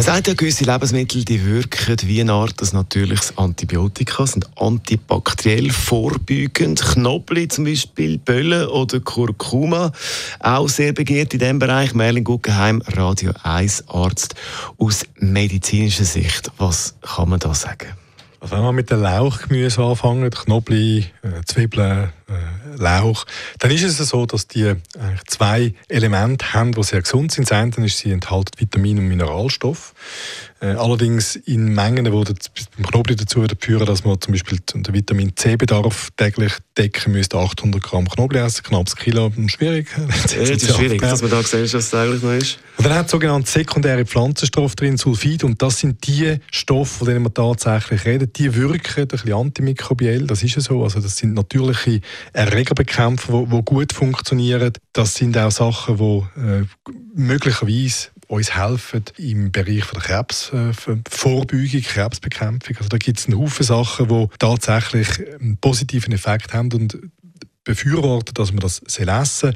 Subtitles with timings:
[0.00, 5.68] Man sagt ja, gewisse Lebensmittel die wirken wie eine Art ein natürliches Antibiotika, sind antibakteriell
[5.68, 6.80] vorbeugend.
[6.80, 9.92] Knoblauch zum Beispiel, Böllen oder Kurkuma,
[10.38, 11.92] auch sehr begehrt in diesem Bereich.
[11.92, 14.34] Merlin Guggenheim, Radio 1 Arzt
[14.78, 16.50] aus medizinischer Sicht.
[16.56, 17.88] Was kann man da sagen?
[18.40, 23.26] Also wenn man mit den Lauchgemüse anfängt, Knoblauch, äh, Zwiebeln, äh, Lauch,
[23.58, 24.74] dann ist es so, dass die
[25.26, 27.50] zwei Elemente haben, die sehr gesund sind.
[27.50, 29.94] Das eine ist, sie enthalten Vitamin und Mineralstoff.
[30.60, 35.36] Äh, allerdings in Mengen, die beim Knoblauch dazu führen, dass man zum Beispiel den Vitamin
[35.36, 37.38] C-Bedarf täglich decken müsste.
[37.38, 39.88] 800 Gramm Knoblauch essen, knappes Kilo, schwierig.
[40.22, 42.58] das ist schwierig, dass man da sieht, dass es eigentlich noch ist.
[42.78, 47.08] Und dann hat es sogenannte sekundäre Pflanzenstoffe drin, Sulfid, und das sind die Stoffe, von
[47.08, 48.32] denen wir tatsächlich reden.
[48.32, 50.82] Die wirken ein bisschen antimikrobiell, das ist ja so.
[50.82, 52.00] Also das sind natürliche
[52.32, 54.72] Erregerbekämpfer, die, die gut funktionieren.
[54.92, 56.64] Das sind auch Sachen, die äh,
[57.14, 62.76] möglicherweise uns helfen im Bereich der Krebsvorbeugung, Krebsbekämpfung.
[62.76, 65.08] Also da gibt es einen Haufen Sachen, die tatsächlich
[65.40, 66.96] einen positiven Effekt haben und
[67.64, 69.54] befürworten, dass man das essen.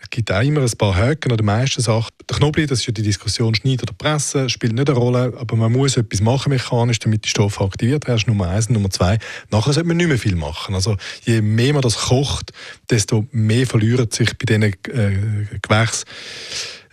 [0.00, 2.10] Es gibt auch immer ein paar Haken an den meisten Sachen.
[2.28, 5.56] Der Knoblauch, das ist ja die Diskussion, schneiden oder pressen, spielt nicht eine Rolle, aber
[5.56, 8.22] man muss etwas machen mechanisch, damit die Stoffe aktiviert werden.
[8.28, 8.70] Nummer eins.
[8.70, 9.18] Nummer zwei,
[9.50, 10.74] nachher sollte man nicht mehr viel machen.
[10.74, 12.52] Also je mehr man das kocht,
[12.88, 16.04] desto mehr verliert sich bei diesen äh, Gewächsen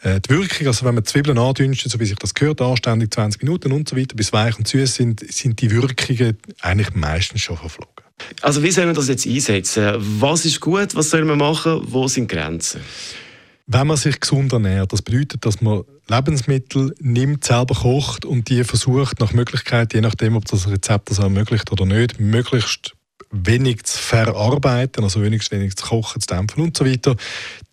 [0.03, 3.41] äh, die Wirkung, also wenn man Zwiebeln andünstet, so wie sich das gehört, anständig 20
[3.41, 7.57] Minuten und so weiter, bis weich und süß sind, sind die Wirkungen eigentlich meistens schon
[7.57, 7.93] verflogen.
[8.41, 9.95] Also wie soll man das jetzt einsetzen?
[10.19, 12.81] Was ist gut, was soll man machen, wo sind Grenzen?
[13.65, 18.65] Wenn man sich gesund ernährt, das bedeutet, dass man Lebensmittel nimmt, selber kocht und die
[18.65, 22.93] versucht nach Möglichkeit, je nachdem, ob das Rezept das ermöglicht oder nicht, möglichst
[23.33, 27.15] wenig zu verarbeiten, also wenig, wenig zu kochen, zu dämpfen und so weiter,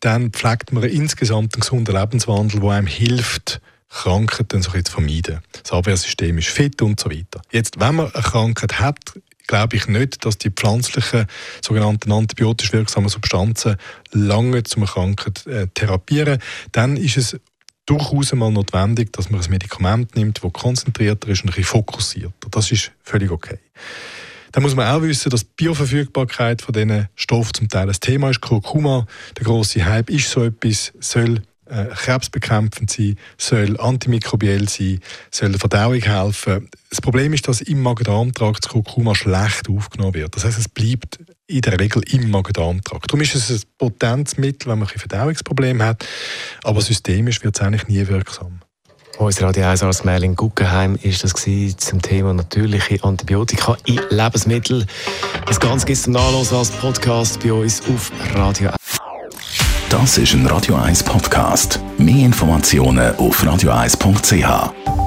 [0.00, 3.60] dann pflegt man insgesamt einen gesunden Lebenswandel, der einem hilft,
[3.90, 5.40] Krankheiten so zu vermeiden.
[5.62, 7.42] Das Abwehrsystem ist fit und so weiter.
[7.50, 8.98] Jetzt, wenn man eine Krankheit hat,
[9.46, 11.26] glaube ich nicht, dass die pflanzlichen
[11.60, 13.76] sogenannten antibiotisch wirksamen Substanzen
[14.12, 16.38] lange zum Krankheit äh, therapieren.
[16.70, 17.36] Dann ist es
[17.84, 22.48] durchaus einmal notwendig, dass man ein Medikament nimmt, das konzentrierter ist und ein bisschen fokussierter.
[22.52, 23.58] Das ist völlig okay.
[24.52, 28.30] Dann muss man auch wissen, dass die Bioverfügbarkeit von diesen Stoffen zum Teil ein Thema
[28.30, 28.40] ist.
[28.40, 29.06] Kurkuma,
[29.36, 35.00] der große Hype, ist so etwas, soll äh, krebsbekämpfend sein, soll antimikrobiell sein,
[35.30, 36.68] soll der Verdauung helfen.
[36.88, 40.34] Das Problem ist, dass im Magen-Darm-Trakt das Kurkuma schlecht aufgenommen wird.
[40.34, 43.10] Das heißt, es bleibt in der Regel im Magen-Darm-Trakt.
[43.10, 46.04] Darum ist es ein Potenzmittel, wenn man ein Verdauungsproblem hat,
[46.64, 48.60] aber systemisch wird es eigentlich nie wirksam.
[49.20, 51.34] Unser Radio 1 als Merlin Guggenheim ist das
[51.76, 54.86] zum Thema natürliche Antibiotika in Lebensmitteln.
[55.44, 56.14] Das Ganze gibt es zum
[56.54, 58.76] als Podcast bei uns auf Radio 1.
[59.90, 61.80] Das ist ein Radio 1 Podcast.
[61.98, 64.99] Mehr Informationen auf radio1.ch.